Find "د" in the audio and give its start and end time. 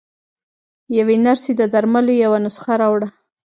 1.57-1.61